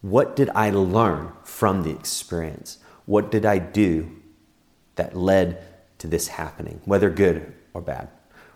[0.00, 2.78] what did I learn from the experience?
[3.06, 4.10] What did I do
[4.96, 5.62] that led
[5.98, 8.08] to this happening, whether good or bad?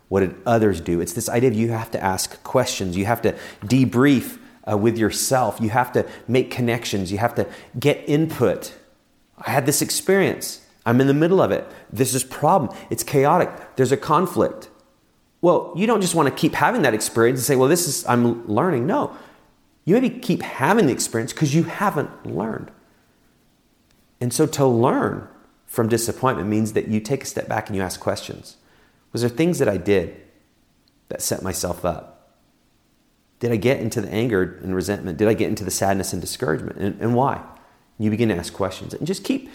[0.09, 1.01] What did others do?
[1.01, 3.33] It's this idea of you have to ask questions, you have to
[3.63, 4.39] debrief
[4.71, 7.47] uh, with yourself, you have to make connections, you have to
[7.79, 8.75] get input.
[9.39, 10.63] I had this experience.
[10.85, 11.67] I'm in the middle of it.
[11.93, 12.77] This is problem.
[12.91, 13.51] It's chaotic.
[13.75, 14.71] There's a conflict.
[15.41, 18.07] Well, you don't just want to keep having that experience and say, well, this is,
[18.07, 18.87] I'm learning.
[18.87, 19.17] No.
[19.85, 22.71] You maybe keep having the experience because you haven't learned.
[24.27, 25.29] And so to learn
[25.67, 28.57] from disappointment means that you take a step back and you ask questions.
[29.13, 30.21] Was there things that I did
[31.11, 32.35] that set myself up?
[33.39, 35.17] Did I get into the anger and resentment?
[35.17, 36.77] Did I get into the sadness and discouragement?
[36.77, 37.41] And, and why?
[37.99, 39.49] You begin to ask questions and just keep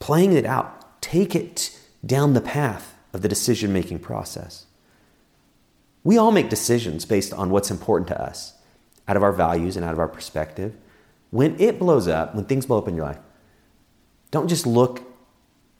[0.00, 1.00] playing it out.
[1.00, 4.66] Take it down the path of the decision making process.
[6.02, 8.54] We all make decisions based on what's important to us,
[9.06, 10.74] out of our values and out of our perspective.
[11.30, 13.20] when it blows up, when things blow up in your life,
[14.30, 15.02] don't just look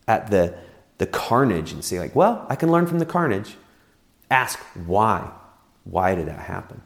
[0.08, 0.56] at the,
[0.98, 3.56] the carnage and say, like, well, I can learn from the carnage.
[4.30, 5.30] Ask why.
[5.84, 6.82] Why did that happen?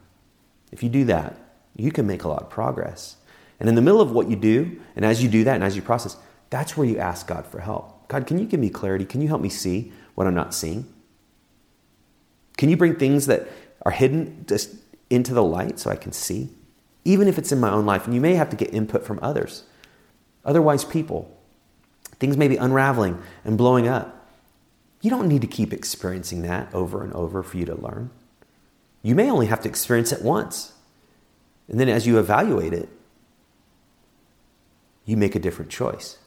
[0.71, 1.37] If you do that,
[1.75, 3.17] you can make a lot of progress.
[3.59, 5.75] And in the middle of what you do, and as you do that and as
[5.75, 6.17] you process,
[6.49, 8.07] that's where you ask God for help.
[8.07, 9.05] God, can you give me clarity?
[9.05, 10.85] Can you help me see what I'm not seeing?
[12.57, 13.47] Can you bring things that
[13.81, 14.75] are hidden just
[15.09, 16.49] into the light so I can see?
[17.03, 19.19] Even if it's in my own life, and you may have to get input from
[19.21, 19.63] others,
[20.43, 21.34] otherwise, people.
[22.19, 24.27] Things may be unraveling and blowing up.
[25.01, 28.09] You don't need to keep experiencing that over and over for you to learn.
[29.03, 30.73] You may only have to experience it once.
[31.67, 32.89] And then as you evaluate it,
[35.05, 36.17] you make a different choice.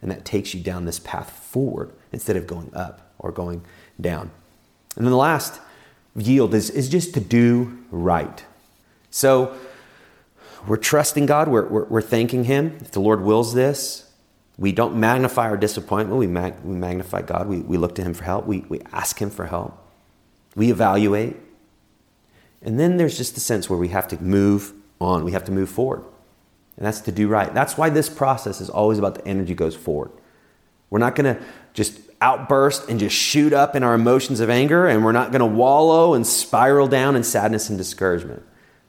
[0.00, 3.64] And that takes you down this path forward instead of going up or going
[4.00, 4.30] down.
[4.96, 5.60] And then the last
[6.16, 8.44] yield is, is just to do right.
[9.10, 9.56] So
[10.66, 12.78] we're trusting God, we're, we're, we're thanking Him.
[12.80, 14.11] If the Lord wills this,
[14.62, 18.14] we don't magnify our disappointment, we, mag, we magnify God, we, we look to Him
[18.14, 19.76] for help, we, we ask Him for help,
[20.54, 21.34] we evaluate.
[22.62, 25.52] And then there's just the sense where we have to move on, we have to
[25.52, 26.04] move forward.
[26.76, 27.52] And that's to do right.
[27.52, 30.12] That's why this process is always about the energy goes forward.
[30.90, 31.42] We're not going to
[31.74, 35.40] just outburst and just shoot up in our emotions of anger, and we're not going
[35.40, 38.44] to wallow and spiral down in sadness and discouragement,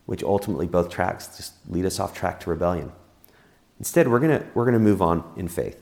[0.05, 2.91] which ultimately both tracks just lead us off track to rebellion.
[3.83, 5.77] Instead, we're going we're going to move on in faith.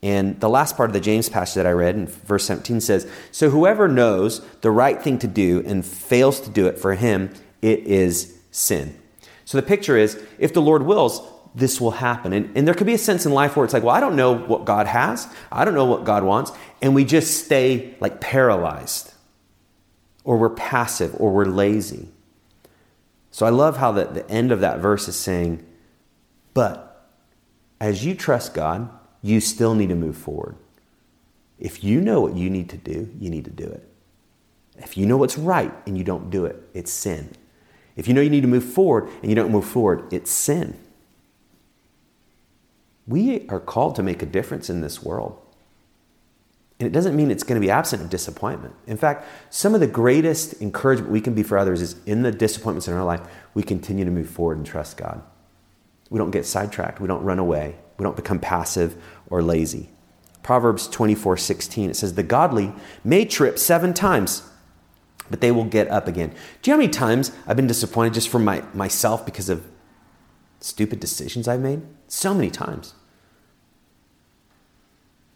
[0.00, 3.10] And the last part of the James passage that I read in verse 17 says,
[3.32, 7.34] So whoever knows the right thing to do and fails to do it, for him
[7.60, 8.96] it is sin.
[9.44, 11.20] So the picture is if the Lord wills,
[11.52, 12.32] this will happen.
[12.32, 14.14] And, and there could be a sense in life where it's like, well, I don't
[14.14, 18.20] know what God has, I don't know what God wants, and we just stay like
[18.20, 19.12] paralyzed,
[20.22, 22.06] or we're passive, or we're lazy.
[23.32, 25.66] So I love how the, the end of that verse is saying,
[26.54, 27.10] but
[27.80, 28.88] as you trust God,
[29.20, 30.56] you still need to move forward.
[31.58, 33.88] If you know what you need to do, you need to do it.
[34.76, 37.30] If you know what's right and you don't do it, it's sin.
[37.96, 40.76] If you know you need to move forward and you don't move forward, it's sin.
[43.06, 45.40] We are called to make a difference in this world.
[46.80, 48.74] And it doesn't mean it's going to be absent of disappointment.
[48.86, 52.32] In fact, some of the greatest encouragement we can be for others is in the
[52.32, 53.20] disappointments in our life,
[53.54, 55.22] we continue to move forward and trust God.
[56.14, 58.96] We don't get sidetracked, we don't run away, we don't become passive
[59.26, 59.90] or lazy.
[60.44, 62.72] Proverbs 24 16, it says, The godly
[63.02, 64.44] may trip seven times
[65.30, 66.28] but they will get up again.
[66.62, 69.64] Do you know how many times I've been disappointed just from my, myself because of
[70.60, 71.82] stupid decisions I've made?
[72.08, 72.94] So many times.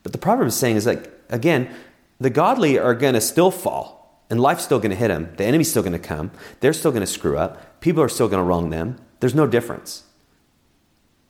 [0.02, 1.74] But the proverb is saying is like, again,
[2.20, 5.32] the godly are going to still fall and life's still going to hit them.
[5.36, 6.30] The enemy's still going to come.
[6.60, 7.80] They're still going to screw up.
[7.80, 8.98] People are still going to wrong them.
[9.20, 10.04] There's no difference.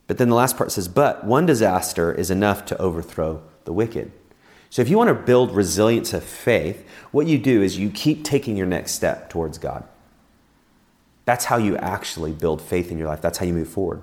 [0.08, 4.10] But then the last part says, but one disaster is enough to overthrow the wicked.
[4.70, 8.24] So if you want to build resilience of faith, what you do is you keep
[8.24, 9.84] taking your next step towards God.
[11.26, 13.20] That's how you actually build faith in your life.
[13.20, 14.02] That's how you move forward.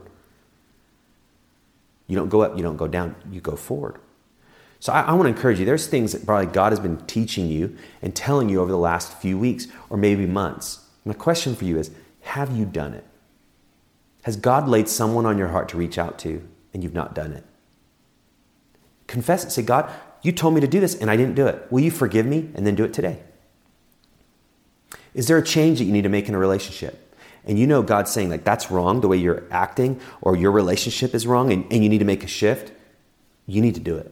[2.08, 3.98] You don't go up, you don't go down, you go forward.
[4.80, 5.66] So I, I, want to encourage you.
[5.66, 9.20] There's things that probably God has been teaching you and telling you over the last
[9.20, 10.86] few weeks or maybe months.
[11.04, 11.90] My question for you is
[12.22, 13.06] have you done it?
[14.26, 16.42] Has God laid someone on your heart to reach out to
[16.74, 17.44] and you've not done it?
[19.06, 19.52] Confess it.
[19.52, 19.88] Say, God,
[20.24, 21.68] you told me to do this and I didn't do it.
[21.70, 23.20] Will you forgive me and then do it today?
[25.14, 27.16] Is there a change that you need to make in a relationship?
[27.46, 31.14] And you know God's saying, like, that's wrong, the way you're acting, or your relationship
[31.14, 32.72] is wrong, and, and you need to make a shift.
[33.46, 34.12] You need to do it.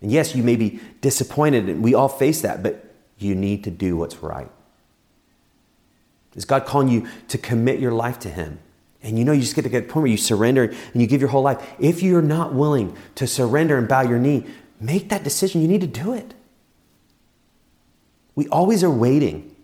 [0.00, 3.72] And yes, you may be disappointed, and we all face that, but you need to
[3.72, 4.52] do what's right.
[6.38, 8.60] Is God calling you to commit your life to Him?
[9.02, 11.02] And you know, you just get to get to the point where you surrender and
[11.02, 11.74] you give your whole life.
[11.80, 14.46] If you're not willing to surrender and bow your knee,
[14.80, 15.60] make that decision.
[15.60, 16.34] You need to do it.
[18.36, 19.56] We always are waiting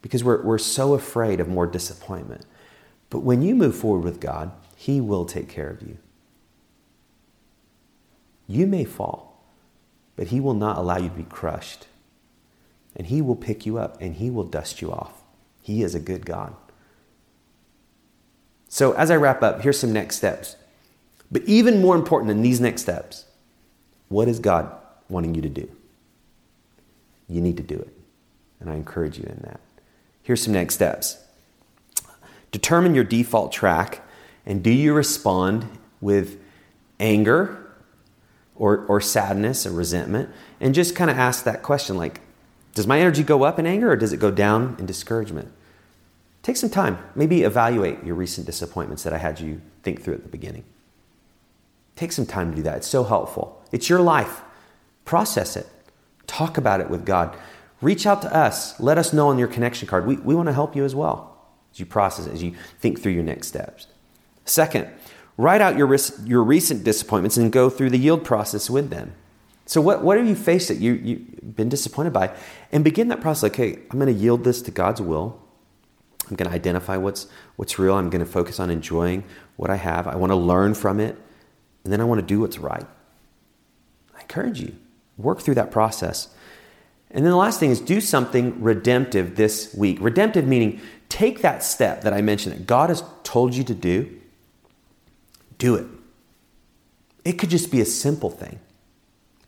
[0.00, 2.46] because we're, we're so afraid of more disappointment.
[3.10, 5.98] But when you move forward with God, He will take care of you.
[8.46, 9.42] You may fall,
[10.14, 11.88] but He will not allow you to be crushed.
[12.96, 15.22] And He will pick you up and He will dust you off.
[15.60, 16.54] He is a good God.
[18.68, 20.56] So, as I wrap up, here's some next steps.
[21.30, 23.24] But even more important than these next steps,
[24.08, 24.70] what is God
[25.08, 25.70] wanting you to do?
[27.28, 27.94] You need to do it.
[28.60, 29.60] And I encourage you in that.
[30.22, 31.18] Here's some next steps
[32.50, 34.00] determine your default track,
[34.46, 35.66] and do you respond
[36.00, 36.40] with
[36.98, 37.66] anger
[38.56, 40.30] or, or sadness or resentment?
[40.60, 42.20] And just kind of ask that question like,
[42.78, 45.52] does my energy go up in anger or does it go down in discouragement?
[46.48, 46.96] take some time.
[47.14, 50.64] Maybe evaluate your recent disappointments that I had you think through at the beginning.
[51.94, 52.78] Take some time to do that.
[52.78, 53.62] It's so helpful.
[53.70, 54.40] It's your life.
[55.04, 55.66] Process it.
[56.26, 57.36] Talk about it with God.
[57.82, 58.80] Reach out to us.
[58.80, 60.06] Let us know on your connection card.
[60.06, 61.36] We, we want to help you as well
[61.70, 63.86] as you process it, as you think through your next steps.
[64.46, 64.88] Second,
[65.36, 69.12] write out your, your recent disappointments and go through the yield process with them.
[69.68, 72.34] So, what, what have you faced that you, you've been disappointed by?
[72.72, 75.38] And begin that process like, hey, I'm going to yield this to God's will.
[76.30, 77.94] I'm going to identify what's, what's real.
[77.94, 79.24] I'm going to focus on enjoying
[79.56, 80.06] what I have.
[80.06, 81.18] I want to learn from it
[81.84, 82.86] and then I want to do what's right.
[84.16, 84.74] I encourage you,
[85.18, 86.28] work through that process.
[87.10, 89.98] And then the last thing is do something redemptive this week.
[90.00, 94.18] Redemptive meaning take that step that I mentioned that God has told you to do,
[95.58, 95.86] do it.
[97.24, 98.60] It could just be a simple thing,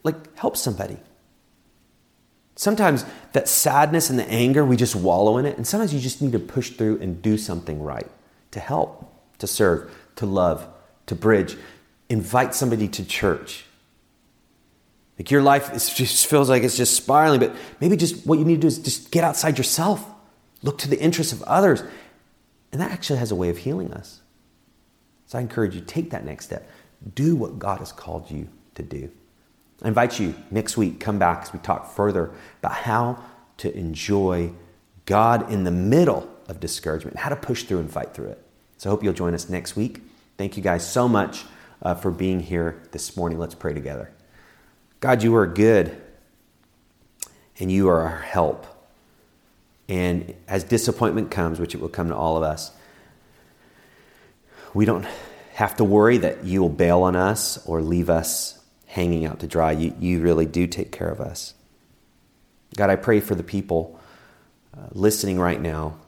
[0.02, 0.98] like help somebody.
[2.56, 5.56] Sometimes that sadness and the anger, we just wallow in it.
[5.56, 8.10] And sometimes you just need to push through and do something right
[8.50, 10.66] to help, to serve, to love,
[11.06, 11.56] to bridge
[12.10, 13.64] invite somebody to church.
[15.18, 18.44] Like your life is, just feels like it's just spiraling, but maybe just what you
[18.44, 20.04] need to do is just get outside yourself,
[20.62, 21.82] look to the interests of others.
[22.72, 24.20] And that actually has a way of healing us.
[25.26, 26.68] So I encourage you, take that next step.
[27.14, 29.10] Do what God has called you to do.
[29.82, 33.22] I invite you next week, come back as we talk further about how
[33.58, 34.52] to enjoy
[35.06, 38.44] God in the middle of discouragement, how to push through and fight through it.
[38.76, 40.02] So I hope you'll join us next week.
[40.36, 41.44] Thank you guys so much
[41.82, 43.38] uh, for being here this morning.
[43.38, 44.10] Let's pray together.
[45.00, 46.00] God, you are good
[47.58, 48.66] and you are our help.
[49.88, 52.70] And as disappointment comes, which it will come to all of us,
[54.72, 55.06] we don't
[55.54, 58.59] have to worry that you will bail on us or leave us
[58.90, 59.72] hanging out to dry.
[59.72, 61.54] You, you really do take care of us.
[62.76, 63.98] God, I pray for the people
[64.76, 65.98] uh, listening right now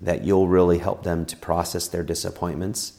[0.00, 2.98] that you'll really help them to process their disappointments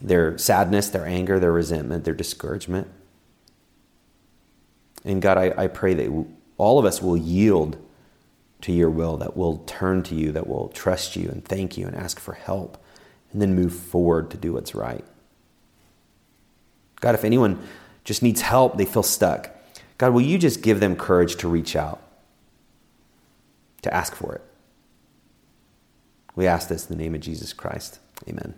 [0.00, 2.86] their sadness, their anger, their resentment, their discouragement.
[5.04, 7.76] And God, I, I pray that all of us will yield
[8.60, 11.86] to your will, that will turn to you, that will trust you and thank you
[11.86, 12.82] and ask for help,
[13.32, 15.04] and then move forward to do what's right.
[17.00, 17.58] God, if anyone
[18.04, 19.50] just needs help, they feel stuck,
[19.98, 22.00] God, will you just give them courage to reach out,
[23.82, 24.42] to ask for it?
[26.36, 27.98] We ask this in the name of Jesus Christ.
[28.28, 28.54] Amen.